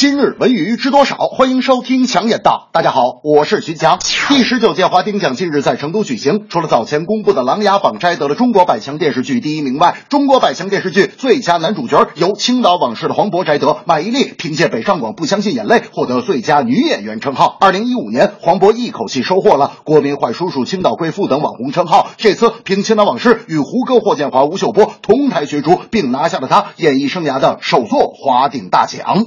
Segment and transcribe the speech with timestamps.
[0.00, 1.16] 今日文娱知多少？
[1.16, 2.68] 欢迎收听强眼道。
[2.72, 3.98] 大家好，我是徐强。
[4.28, 6.46] 第十九届华鼎奖近日在成都举行。
[6.48, 17.56] 除了早前公布的《琅琊榜》摘得了中国百强电视剧第一名外，中国百强电视剧最佳男主角由《青岛往事》的黄渤摘得，马伊琍凭借《北上广不相信眼泪》获得最佳女演员称号。
[17.60, 22.08] 二零一五年，黄渤一口气收获了国民坏叔叔、青岛贵妇等网红称号。
[22.18, 29.26] 这次凭《青岛往事》与胡歌、霍建华、吴秀波同台角逐，并拿下了他演艺生涯的首座华鼎大奖。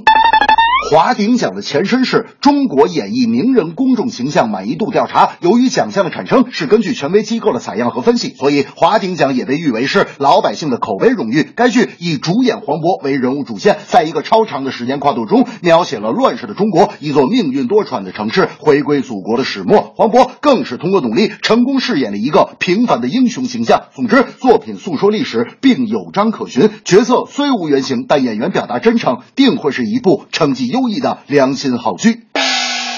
[0.90, 5.36] 华鼎奖的前身是中国演艺名人公众形象满意度调查。
[5.40, 11.44] 由于奖项的产生是根据权威机构的采样和分析，所以华鼎奖也被誉为是老百姓的口碑荣誉。
[11.44, 19.92] 该剧以主演黄渤为人物主线，在一个超长的时间跨度中，描写了乱世的中国，一座命运多舛的城市回归祖国的始末。
[19.94, 23.84] 黄渤更是通过努力，成功饰演了一个平凡的英雄形象。
[23.94, 26.68] 总之，作品诉说历史，并有章可循。
[26.84, 30.71] 角色虽无原型，但演员表达真诚，定会是一部成绩。
[30.72, 32.22] 优异的良心好剧。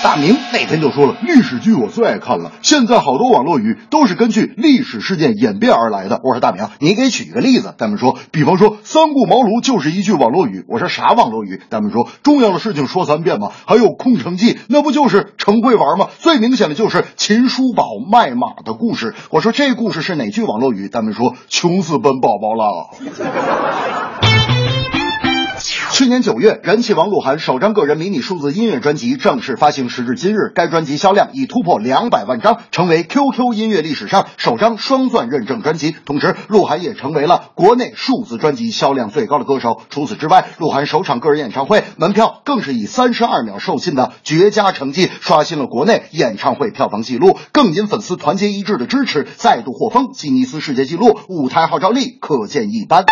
[0.05, 2.53] 大明那天就说了，历史剧我最爱看了。
[2.61, 6.21] 现在好多网络语都是根据历史事件演变而来的。
[6.23, 7.75] 我说大明，你给举一个例子。
[7.79, 10.63] 大明说，比方说三顾茅庐就是一句网络语。
[10.69, 11.59] 我说啥网络语？
[11.71, 13.51] 大明说，重要的事情说三遍嘛。
[13.67, 16.09] 还有空城计，那不就是成会玩吗？
[16.19, 19.15] 最明显的就是秦叔宝卖马的故事。
[19.31, 20.89] 我说这故事是哪句网络语？
[20.89, 24.21] 大明说，穷死本宝宝了。
[26.05, 29.89] 去年九月，人气王鹿晗首张个人迷你数字音乐专辑正式发行。
[29.89, 35.97] 时至今日，该专辑销量已突破两百万张，成为 QQ 音乐历史上首张双钻认证专辑。
[36.05, 39.81] 同时，鹿晗也成为了国内数字专辑销量最高的歌手。
[39.89, 53.07] 除此之外，鹿晗首场个人演唱会门票更是以三十二秒售罄的绝佳成绩，刷新了国内演唱会票房纪录，更因粉丝团结一致的支持，再度获封吉尼斯世界纪录，舞台号召力可见一斑。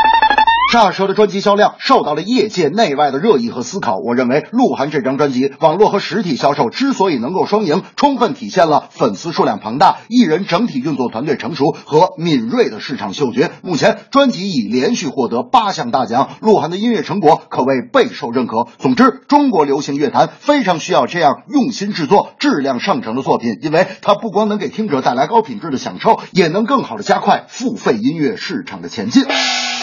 [0.73, 3.99] 炸舌的专辑销量受到了业界内外的热议和思考。
[3.99, 13.51] 我认为，鹿晗这张专辑网络和实体销售之所以能够双赢，充分体现了粉丝数量庞大、艺人整体运作团队成熟和敏锐的市场嗅觉。
[13.63, 18.67] 目前，专辑已连续获得八项大奖，鹿晗的音乐成果可谓备受认可。
[18.79, 29.27] 总之，中国流行乐坛非常需要这样用心制作、质量上乘的作品，因为它不光能给听者带来高品质的享受，也能更好的加快付费音乐市场的前进。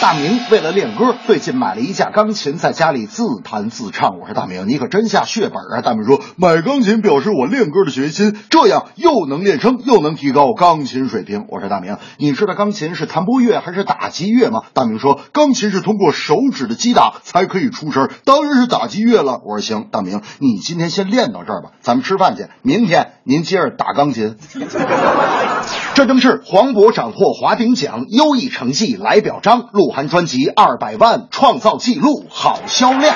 [0.00, 4.18] 大明为了练歌，最近买了一架钢琴，在家里自弹自唱。
[4.18, 5.82] 我说大明，你可真下血本啊！
[5.82, 11.44] 大明说，买钢琴表示我练歌的决心，这样又能练声，又能提高钢琴水平。
[11.50, 14.62] 我说大明，你知道钢琴是弹拨乐还是打击乐吗？
[14.72, 19.42] 大明说，钢琴是通过手指的击打才可以出声，当然是打击乐了。
[19.44, 24.34] 我说行，大明，你今天先练到这儿吧，咱们吃饭去，明天您接着打钢琴。
[25.94, 33.14] 这正是黄渤斩获华鼎奖优异成绩来表彰，鹿晗专辑二百万创造纪录，好销量。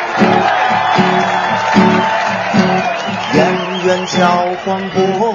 [3.35, 4.29] 演员叫
[4.65, 5.35] 黄渤，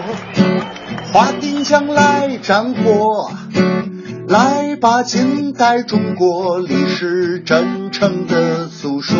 [1.11, 3.31] 华鼎奖来斩获，
[4.27, 9.17] 来把近代中国历史真诚的诉说。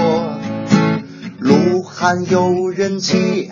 [1.40, 3.50] 鹿晗有人气，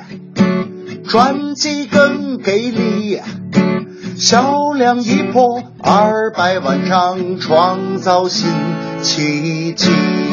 [1.07, 3.19] 专辑更给力。
[4.19, 8.49] 销量一破二百万张，创造新
[9.03, 10.26] 奇迹。